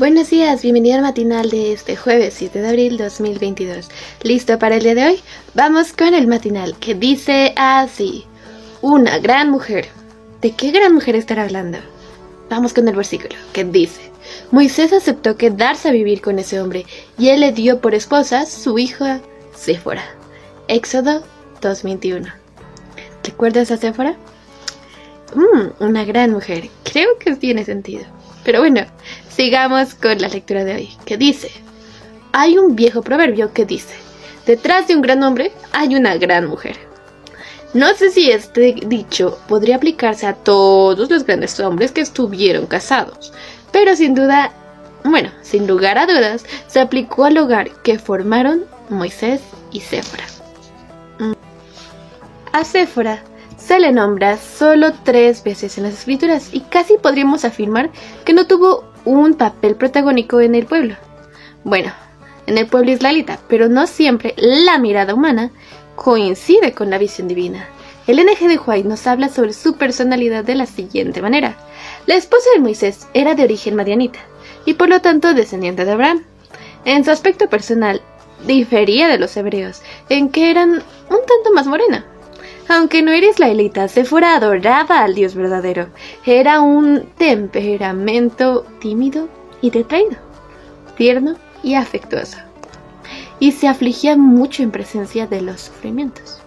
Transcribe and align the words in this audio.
Buenos 0.00 0.30
días, 0.30 0.62
bienvenido 0.62 0.96
al 0.96 1.02
matinal 1.02 1.50
de 1.50 1.74
este 1.74 1.94
jueves 1.94 2.32
7 2.32 2.62
de 2.62 2.68
abril 2.68 2.96
2022. 2.96 3.90
¿Listo 4.22 4.58
para 4.58 4.76
el 4.76 4.82
día 4.82 4.94
de 4.94 5.04
hoy? 5.04 5.20
Vamos 5.52 5.92
con 5.92 6.14
el 6.14 6.26
matinal 6.26 6.74
que 6.78 6.94
dice 6.94 7.52
así. 7.54 8.24
Una 8.80 9.18
gran 9.18 9.50
mujer. 9.50 9.88
¿De 10.40 10.52
qué 10.52 10.70
gran 10.70 10.94
mujer 10.94 11.16
estará 11.16 11.42
hablando? 11.42 11.76
Vamos 12.48 12.72
con 12.72 12.88
el 12.88 12.96
versículo 12.96 13.34
que 13.52 13.62
dice. 13.62 14.00
Moisés 14.50 14.94
aceptó 14.94 15.36
quedarse 15.36 15.90
a 15.90 15.92
vivir 15.92 16.22
con 16.22 16.38
ese 16.38 16.62
hombre 16.62 16.86
y 17.18 17.28
él 17.28 17.40
le 17.40 17.52
dio 17.52 17.82
por 17.82 17.94
esposa 17.94 18.46
su 18.46 18.78
hija 18.78 19.20
Séfora. 19.54 20.04
Éxodo 20.66 21.22
2.21. 21.60 22.32
¿Recuerdas 23.22 23.70
a 23.70 23.76
Séfora? 23.76 24.16
Mmm, 25.34 25.84
una 25.84 26.06
gran 26.06 26.30
mujer. 26.30 26.70
Creo 26.84 27.18
que 27.18 27.36
tiene 27.36 27.66
sentido. 27.66 28.06
Pero 28.44 28.60
bueno, 28.60 28.86
sigamos 29.30 29.94
con 29.94 30.20
la 30.20 30.28
lectura 30.28 30.64
de 30.64 30.74
hoy, 30.74 30.90
que 31.04 31.16
dice, 31.16 31.50
hay 32.32 32.58
un 32.58 32.76
viejo 32.76 33.02
proverbio 33.02 33.52
que 33.52 33.64
dice, 33.64 33.94
detrás 34.46 34.88
de 34.88 34.96
un 34.96 35.02
gran 35.02 35.22
hombre 35.22 35.52
hay 35.72 35.96
una 35.96 36.16
gran 36.16 36.46
mujer. 36.46 36.76
No 37.72 37.94
sé 37.94 38.10
si 38.10 38.30
este 38.30 38.74
dicho 38.86 39.38
podría 39.46 39.76
aplicarse 39.76 40.26
a 40.26 40.34
todos 40.34 41.08
los 41.08 41.24
grandes 41.24 41.58
hombres 41.60 41.92
que 41.92 42.00
estuvieron 42.00 42.66
casados, 42.66 43.32
pero 43.70 43.94
sin 43.94 44.14
duda, 44.14 44.52
bueno, 45.04 45.30
sin 45.42 45.66
lugar 45.66 45.96
a 45.96 46.06
dudas, 46.06 46.44
se 46.66 46.80
aplicó 46.80 47.24
al 47.24 47.38
hogar 47.38 47.70
que 47.82 47.98
formaron 47.98 48.64
Moisés 48.88 49.40
y 49.70 49.80
Séfora. 49.80 50.24
Mm. 51.20 51.32
A 52.52 52.64
Séfora 52.64 53.22
se 53.56 53.78
le 53.78 53.92
nombra 53.92 54.36
solo 54.36 54.92
tres 55.04 55.44
veces 55.44 55.78
en 55.78 55.84
las 55.84 55.94
escrituras 55.94 56.48
y 56.52 56.60
casi 56.60 56.96
podríamos 56.96 57.44
afirmar 57.44 57.90
que 58.24 58.32
no 58.32 58.48
tuvo 58.48 58.89
un 59.04 59.34
papel 59.34 59.76
protagónico 59.76 60.40
en 60.40 60.54
el 60.54 60.66
pueblo. 60.66 60.96
Bueno, 61.64 61.92
en 62.46 62.58
el 62.58 62.66
pueblo 62.66 62.90
israelita, 62.90 63.38
pero 63.48 63.68
no 63.68 63.86
siempre 63.86 64.34
la 64.36 64.78
mirada 64.78 65.14
humana 65.14 65.50
coincide 65.96 66.72
con 66.72 66.90
la 66.90 66.98
visión 66.98 67.28
divina. 67.28 67.68
El 68.06 68.18
NG 68.18 68.48
de 68.48 68.58
White 68.58 68.88
nos 68.88 69.06
habla 69.06 69.28
sobre 69.28 69.52
su 69.52 69.76
personalidad 69.76 70.42
de 70.42 70.54
la 70.54 70.66
siguiente 70.66 71.22
manera. 71.22 71.56
La 72.06 72.16
esposa 72.16 72.48
de 72.54 72.60
Moisés 72.60 73.06
era 73.14 73.34
de 73.34 73.44
origen 73.44 73.76
madianita 73.76 74.18
y 74.64 74.74
por 74.74 74.88
lo 74.88 75.00
tanto 75.00 75.34
descendiente 75.34 75.84
de 75.84 75.92
Abraham. 75.92 76.24
En 76.84 77.04
su 77.04 77.10
aspecto 77.10 77.48
personal, 77.48 78.00
difería 78.46 79.08
de 79.08 79.18
los 79.18 79.36
hebreos, 79.36 79.82
en 80.08 80.30
que 80.30 80.50
eran 80.50 80.70
un 80.70 80.80
tanto 81.26 81.52
más 81.54 81.66
morena. 81.66 82.06
Aunque 82.72 83.02
no 83.02 83.10
eres 83.10 83.40
la 83.40 83.48
élita, 83.48 83.88
Sephora 83.88 84.36
adoraba 84.36 85.00
al 85.02 85.16
Dios 85.16 85.34
verdadero. 85.34 85.88
Era 86.24 86.60
un 86.60 87.04
temperamento 87.18 88.64
tímido 88.78 89.28
y 89.60 89.72
retraído, 89.72 90.16
tierno 90.96 91.34
y 91.64 91.74
afectuoso. 91.74 92.38
Y 93.40 93.50
se 93.50 93.66
afligía 93.66 94.16
mucho 94.16 94.62
en 94.62 94.70
presencia 94.70 95.26
de 95.26 95.40
los 95.40 95.62
sufrimientos. 95.62 96.38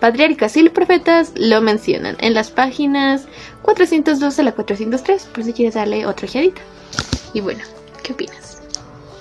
Patriarcas 0.00 0.56
y 0.56 0.68
profetas 0.68 1.32
lo 1.36 1.60
mencionan 1.60 2.16
en 2.18 2.34
las 2.34 2.50
páginas 2.50 3.28
412 3.62 4.40
a 4.40 4.44
la 4.44 4.52
403, 4.52 5.26
por 5.26 5.44
si 5.44 5.52
quieres 5.52 5.74
darle 5.74 6.06
otra 6.06 6.26
ojeadita. 6.26 6.60
Y 7.34 7.40
bueno, 7.40 7.62
¿qué 8.02 8.14
opinas? 8.14 8.62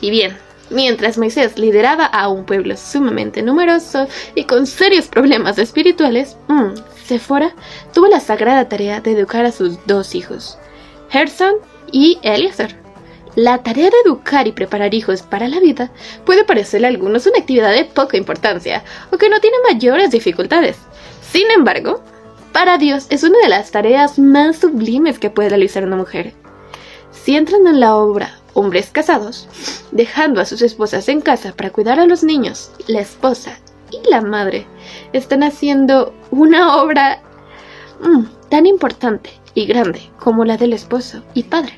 Y 0.00 0.10
bien, 0.10 0.36
Mientras 0.70 1.18
Moisés 1.18 1.58
lideraba 1.58 2.06
a 2.06 2.28
un 2.28 2.44
pueblo 2.44 2.76
sumamente 2.76 3.42
numeroso 3.42 4.06
y 4.34 4.44
con 4.44 4.66
serios 4.66 5.08
problemas 5.08 5.58
espirituales, 5.58 6.36
mmm, 6.48 6.74
Sephora 7.04 7.54
tuvo 7.92 8.06
la 8.06 8.20
sagrada 8.20 8.68
tarea 8.68 9.00
de 9.00 9.12
educar 9.12 9.44
a 9.44 9.52
sus 9.52 9.84
dos 9.86 10.14
hijos, 10.14 10.58
Gerson 11.10 11.56
y 11.90 12.18
Eliezer. 12.22 12.80
La 13.34 13.62
tarea 13.62 13.88
de 13.88 13.96
educar 14.04 14.46
y 14.46 14.52
preparar 14.52 14.92
hijos 14.94 15.22
para 15.22 15.48
la 15.48 15.58
vida 15.58 15.90
puede 16.26 16.44
parecerle 16.44 16.86
a 16.86 16.90
algunos 16.90 17.26
una 17.26 17.38
actividad 17.38 17.72
de 17.72 17.86
poca 17.86 18.18
importancia 18.18 18.84
o 19.10 19.16
que 19.16 19.30
no 19.30 19.40
tiene 19.40 19.56
mayores 19.70 20.10
dificultades. 20.10 20.76
Sin 21.30 21.50
embargo, 21.50 22.02
para 22.52 22.76
Dios 22.76 23.06
es 23.08 23.22
una 23.22 23.38
de 23.38 23.48
las 23.48 23.70
tareas 23.70 24.18
más 24.18 24.58
sublimes 24.58 25.18
que 25.18 25.30
puede 25.30 25.48
realizar 25.48 25.84
una 25.84 25.96
mujer. 25.96 26.34
Si 27.10 27.34
entran 27.34 27.66
en 27.66 27.80
la 27.80 27.96
obra 27.96 28.41
hombres 28.54 28.90
casados, 28.90 29.48
dejando 29.90 30.40
a 30.40 30.44
sus 30.44 30.62
esposas 30.62 31.08
en 31.08 31.20
casa 31.20 31.52
para 31.52 31.70
cuidar 31.70 32.00
a 32.00 32.06
los 32.06 32.22
niños, 32.22 32.70
la 32.86 33.00
esposa 33.00 33.58
y 33.90 34.08
la 34.08 34.20
madre 34.20 34.66
están 35.12 35.42
haciendo 35.42 36.14
una 36.30 36.76
obra 36.76 37.20
mm, 38.00 38.48
tan 38.48 38.66
importante 38.66 39.30
y 39.54 39.66
grande 39.66 40.00
como 40.18 40.44
la 40.44 40.56
del 40.56 40.72
esposo 40.72 41.22
y 41.34 41.44
padre. 41.44 41.74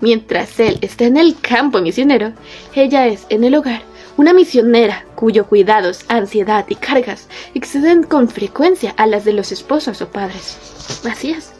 Mientras 0.00 0.60
él 0.60 0.78
está 0.82 1.04
en 1.04 1.16
el 1.16 1.40
campo 1.40 1.80
misionero, 1.80 2.32
ella 2.74 3.06
es 3.06 3.26
en 3.30 3.44
el 3.44 3.54
hogar 3.54 3.82
una 4.16 4.32
misionera 4.32 5.04
cuyo 5.14 5.46
cuidados, 5.46 6.04
ansiedad 6.08 6.64
y 6.68 6.74
cargas 6.74 7.28
exceden 7.54 8.02
con 8.02 8.28
frecuencia 8.28 8.94
a 8.96 9.06
las 9.06 9.24
de 9.24 9.32
los 9.32 9.52
esposos 9.52 10.00
o 10.00 10.08
padres. 10.08 10.56
Así 11.10 11.30
es. 11.30 11.52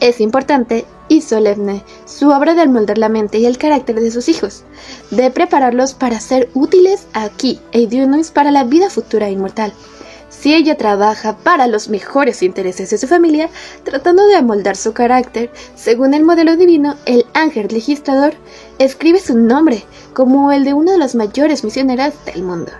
Es 0.00 0.20
importante 0.20 0.84
y 1.08 1.22
solemne 1.22 1.82
su 2.10 2.28
obra 2.30 2.54
de 2.54 2.60
almoldar 2.60 2.98
la 2.98 3.08
mente 3.08 3.38
y 3.38 3.46
el 3.46 3.56
carácter 3.56 4.00
de 4.00 4.10
sus 4.10 4.28
hijos, 4.28 4.64
de 5.10 5.30
prepararlos 5.30 5.94
para 5.94 6.20
ser 6.20 6.50
útiles 6.54 7.06
aquí 7.12 7.60
e 7.72 7.82
idóneos 7.82 8.30
para 8.30 8.50
la 8.50 8.64
vida 8.64 8.90
futura 8.90 9.30
inmortal. 9.30 9.72
Si 10.28 10.54
ella 10.54 10.76
trabaja 10.76 11.36
para 11.36 11.66
los 11.66 11.88
mejores 11.88 12.42
intereses 12.42 12.90
de 12.90 12.98
su 12.98 13.06
familia, 13.06 13.48
tratando 13.84 14.26
de 14.26 14.36
amoldar 14.36 14.76
su 14.76 14.92
carácter 14.92 15.50
según 15.76 16.14
el 16.14 16.24
modelo 16.24 16.56
divino, 16.56 16.96
el 17.04 17.26
ángel 17.34 17.68
registrador 17.68 18.34
escribe 18.78 19.20
su 19.20 19.36
nombre 19.36 19.84
como 20.14 20.50
el 20.50 20.64
de 20.64 20.74
una 20.74 20.92
de 20.92 20.98
las 20.98 21.14
mayores 21.14 21.62
misioneras 21.62 22.14
del 22.24 22.42
mundo. 22.42 22.72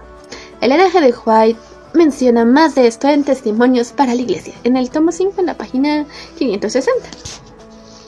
El 0.60 0.72
ángel 0.72 1.04
de 1.04 1.14
White 1.24 1.60
menciona 1.92 2.44
más 2.44 2.74
de 2.74 2.86
esto 2.86 3.08
en 3.08 3.24
Testimonios 3.24 3.92
para 3.92 4.14
la 4.14 4.22
Iglesia, 4.22 4.54
en 4.64 4.76
el 4.76 4.90
tomo 4.90 5.12
5 5.12 5.34
en 5.38 5.46
la 5.46 5.56
página 5.56 6.06
560. 6.38 7.08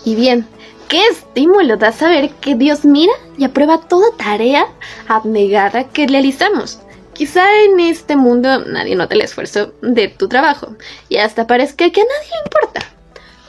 Y 0.05 0.15
bien, 0.15 0.47
¿qué 0.93 1.07
estímulo 1.07 1.79
da 1.79 1.91
saber 1.91 2.29
que 2.33 2.55
Dios 2.55 2.85
mira 2.85 3.15
y 3.39 3.45
aprueba 3.45 3.81
toda 3.81 4.15
tarea 4.15 4.67
abnegada 5.09 5.85
que 5.85 6.07
realizamos? 6.07 6.81
Quizá 7.15 7.47
en 7.65 7.81
este 7.81 8.15
mundo 8.15 8.67
nadie 8.67 8.95
nota 8.95 9.15
el 9.15 9.23
esfuerzo 9.23 9.73
de 9.81 10.09
tu 10.09 10.29
trabajo 10.29 10.77
y 11.09 11.17
hasta 11.17 11.47
parezca 11.47 11.89
que 11.89 12.03
a 12.03 12.05
nadie 12.05 12.31
le 12.31 12.45
importa. 12.45 12.95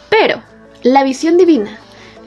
Pero 0.09 0.41
la 0.83 1.03
visión 1.03 1.37
divina 1.37 1.77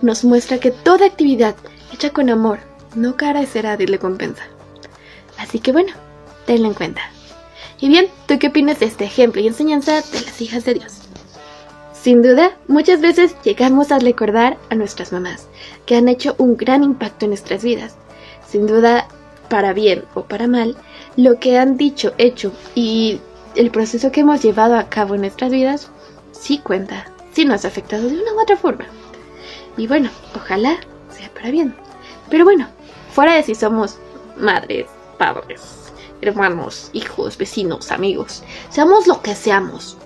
nos 0.03 0.22
muestra 0.22 0.59
que 0.59 0.71
toda 0.71 1.06
actividad 1.06 1.56
hecha 1.94 2.10
con 2.10 2.28
amor 2.28 2.59
no 2.94 3.16
carecerá 3.16 3.78
de 3.78 3.87
recompensa. 3.87 4.43
Así 5.38 5.60
que 5.60 5.72
bueno, 5.72 5.94
tenlo 6.44 6.69
en 6.69 6.75
cuenta. 6.75 7.00
Y 7.81 7.88
bien, 7.88 8.09
¿tú 8.28 8.38
qué 8.38 8.49
opinas 8.49 8.81
de 8.81 8.87
este 8.87 9.06
ejemplo 9.06 9.41
y 9.41 9.47
enseñanza 9.47 9.94
de 9.94 10.21
las 10.21 10.43
hijas 10.43 10.66
de 10.66 10.75
Dios? 10.75 11.06
Sin 12.06 12.22
duda, 12.22 12.56
muchas 12.69 13.00
veces 13.00 13.34
llegamos 13.43 13.91
a 13.91 13.99
recordar 13.99 14.59
a 14.71 14.77
nuestras 14.77 15.11
mamás, 15.12 15.49
que 15.87 15.97
han 15.97 16.06
hecho 16.06 16.37
un 16.39 16.56
gran 16.56 16.84
impacto 16.84 17.25
en 17.25 17.31
nuestras 17.31 17.65
vidas. 17.65 17.97
Sin 18.47 18.69
duda, 18.69 19.09
para 19.49 19.72
bien 19.72 20.05
o 20.15 20.22
para 20.22 20.47
mal, 20.47 20.77
lo 21.17 21.41
que 21.41 21.59
han 21.59 21.77
dicho, 21.77 22.15
hecho 22.17 22.53
y 22.77 23.21
el 23.56 23.72
proceso 23.72 24.12
que 24.12 24.21
hemos 24.21 24.41
llevado 24.41 24.77
a 24.77 24.89
cabo 24.89 25.17
en 25.17 25.22
nuestras 25.22 25.50
vidas, 25.50 25.91
sí 26.31 26.59
cuenta, 26.59 27.06
sí 27.33 27.44
nos 27.44 27.65
ha 27.65 27.69
afectado 27.69 28.09
de 28.09 28.21
una 28.21 28.34
u 28.34 28.41
otra 28.41 28.56
forma. 28.56 28.84
Y 29.77 29.88
bueno, 29.88 30.09
ojalá 30.37 30.77
sea 31.11 31.28
para 31.34 31.50
bien. 31.50 31.75
Pero 32.31 32.44
bueno, 32.44 32.69
fuera 33.11 33.34
de 33.34 33.43
si 33.43 33.56
somos 33.56 33.99
madres, 34.37 34.87
padres, 35.19 35.91
hermanos, 36.21 36.88
hijos, 36.93 37.37
vecinos, 37.37 37.91
amigos, 37.91 38.44
seamos 38.70 39.09
lo 39.09 39.23
que 39.23 39.35
seamos, 39.35 39.97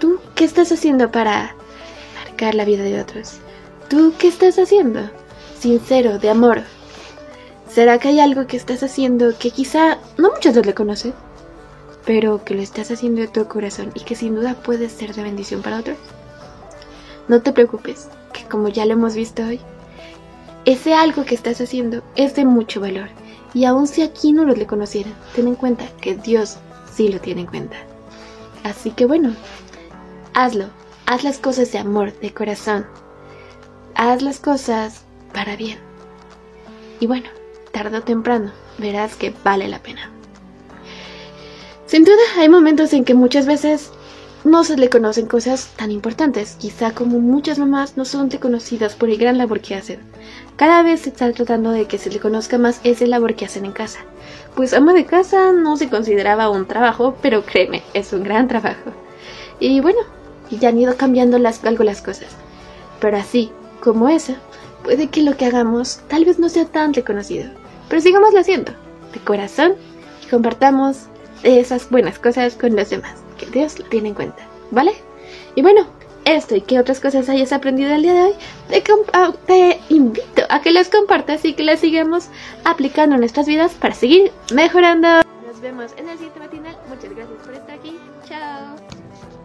¿Tú 0.00 0.18
qué 0.34 0.44
estás 0.44 0.72
haciendo 0.72 1.12
para 1.12 1.54
marcar 2.16 2.54
la 2.54 2.64
vida 2.64 2.82
de 2.82 2.98
otros? 2.98 3.34
¿Tú 3.90 4.14
qué 4.18 4.28
estás 4.28 4.58
haciendo? 4.58 5.10
Sincero, 5.58 6.18
de 6.18 6.30
amor. 6.30 6.62
¿Será 7.70 7.98
que 7.98 8.08
hay 8.08 8.18
algo 8.18 8.46
que 8.46 8.56
estás 8.56 8.82
haciendo 8.82 9.36
que 9.38 9.50
quizá 9.50 9.98
no 10.16 10.30
muchos 10.30 10.56
le 10.56 10.72
conocen, 10.72 11.12
pero 12.06 12.42
que 12.42 12.54
lo 12.54 12.62
estás 12.62 12.90
haciendo 12.90 13.20
de 13.20 13.28
tu 13.28 13.46
corazón 13.46 13.92
y 13.94 14.00
que 14.00 14.14
sin 14.14 14.34
duda 14.34 14.54
puede 14.54 14.88
ser 14.88 15.14
de 15.14 15.22
bendición 15.22 15.60
para 15.60 15.80
otros? 15.80 15.98
No 17.28 17.42
te 17.42 17.52
preocupes, 17.52 18.08
que 18.32 18.44
como 18.44 18.68
ya 18.68 18.86
lo 18.86 18.94
hemos 18.94 19.14
visto 19.14 19.42
hoy, 19.42 19.60
ese 20.64 20.94
algo 20.94 21.26
que 21.26 21.34
estás 21.34 21.60
haciendo 21.60 22.02
es 22.16 22.34
de 22.34 22.46
mucho 22.46 22.80
valor. 22.80 23.10
Y 23.52 23.66
aun 23.66 23.86
si 23.86 24.00
aquí 24.00 24.32
no 24.32 24.44
lo 24.44 24.54
le 24.54 24.66
conocieran, 24.66 25.12
ten 25.36 25.46
en 25.46 25.56
cuenta 25.56 25.84
que 26.00 26.14
Dios 26.14 26.56
sí 26.90 27.08
lo 27.08 27.20
tiene 27.20 27.42
en 27.42 27.48
cuenta. 27.48 27.76
Así 28.64 28.92
que 28.92 29.04
bueno, 29.04 29.34
Hazlo, 30.42 30.70
haz 31.04 31.22
las 31.22 31.36
cosas 31.36 31.70
de 31.70 31.76
amor, 31.76 32.18
de 32.18 32.32
corazón. 32.32 32.86
Haz 33.94 34.22
las 34.22 34.40
cosas 34.40 35.02
para 35.34 35.54
bien. 35.54 35.76
Y 36.98 37.06
bueno, 37.06 37.28
tarde 37.72 37.98
o 37.98 38.02
temprano 38.02 38.50
verás 38.78 39.16
que 39.16 39.34
vale 39.44 39.68
la 39.68 39.80
pena. 39.80 40.10
Sin 41.84 42.04
duda 42.04 42.22
hay 42.38 42.48
momentos 42.48 42.94
en 42.94 43.04
que 43.04 43.12
muchas 43.12 43.44
veces 43.44 43.90
no 44.42 44.64
se 44.64 44.78
le 44.78 44.88
conocen 44.88 45.26
cosas 45.26 45.74
tan 45.76 45.90
importantes, 45.90 46.56
quizá 46.58 46.92
como 46.92 47.18
muchas 47.18 47.58
mamás 47.58 47.98
no 47.98 48.06
son 48.06 48.30
reconocidas 48.30 48.94
por 48.94 49.10
el 49.10 49.18
gran 49.18 49.36
labor 49.36 49.60
que 49.60 49.74
hacen. 49.74 50.00
Cada 50.56 50.82
vez 50.82 51.00
se 51.00 51.10
está 51.10 51.30
tratando 51.32 51.70
de 51.70 51.84
que 51.84 51.98
se 51.98 52.08
le 52.08 52.18
conozca 52.18 52.56
más 52.56 52.80
ese 52.82 53.06
labor 53.06 53.34
que 53.34 53.44
hacen 53.44 53.66
en 53.66 53.72
casa. 53.72 53.98
Pues 54.54 54.72
ama 54.72 54.94
de 54.94 55.04
casa 55.04 55.52
no 55.52 55.76
se 55.76 55.90
consideraba 55.90 56.48
un 56.48 56.66
trabajo, 56.66 57.14
pero 57.20 57.44
créeme, 57.44 57.82
es 57.92 58.14
un 58.14 58.22
gran 58.22 58.48
trabajo. 58.48 58.90
Y 59.58 59.80
bueno, 59.80 60.00
ya 60.58 60.70
han 60.70 60.78
ido 60.78 60.96
cambiando 60.96 61.36
algo 61.36 61.84
las 61.84 62.02
cosas. 62.02 62.28
Pero 63.00 63.16
así, 63.16 63.50
como 63.80 64.08
esa, 64.08 64.36
puede 64.82 65.08
que 65.08 65.22
lo 65.22 65.36
que 65.36 65.46
hagamos 65.46 66.00
tal 66.08 66.24
vez 66.24 66.38
no 66.38 66.48
sea 66.48 66.66
tan 66.66 66.94
reconocido. 66.94 67.50
Pero 67.88 68.02
sigámoslo 68.02 68.40
haciendo, 68.40 68.72
de 69.12 69.20
corazón, 69.20 69.74
y 70.24 70.28
compartamos 70.28 71.06
esas 71.42 71.88
buenas 71.90 72.18
cosas 72.18 72.54
con 72.54 72.76
los 72.76 72.90
demás. 72.90 73.14
Que 73.38 73.46
Dios 73.46 73.78
lo 73.78 73.86
tiene 73.86 74.08
en 74.08 74.14
cuenta, 74.14 74.42
¿vale? 74.70 74.92
Y 75.54 75.62
bueno, 75.62 75.86
esto 76.24 76.54
y 76.54 76.60
que 76.60 76.78
otras 76.78 77.00
cosas 77.00 77.28
hayas 77.28 77.52
aprendido 77.52 77.92
el 77.92 78.02
día 78.02 78.14
de 78.14 78.22
hoy, 78.22 78.34
te, 78.68 78.82
ah, 79.12 79.32
te, 79.46 79.80
invito 79.88 80.42
a 80.48 80.60
que 80.60 80.70
las 80.70 80.88
compartas 80.88 81.44
y 81.44 81.54
que 81.54 81.64
las 81.64 81.80
sigamos 81.80 82.28
aplicando 82.64 83.14
en 83.14 83.20
nuestras 83.20 83.46
vidas 83.46 83.72
para 83.72 83.94
seguir 83.94 84.30
mejorando. 84.52 85.08
Nos 85.46 85.60
vemos 85.60 85.92
en 85.96 86.08
el 86.08 86.18
siguiente 86.18 86.40
matinal. 86.40 86.76
Muchas 86.88 87.10
gracias 87.14 87.38
por 87.44 87.54
estar 87.54 87.78
aquí. 87.78 87.98
Chao. 88.28 89.39